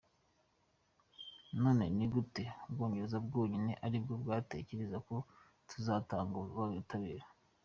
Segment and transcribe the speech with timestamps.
[1.61, 5.15] None ni gute u Bwongereza bwonyine aribwo bwatekereza ko
[5.67, 7.25] tutazatanga ubutabera?”.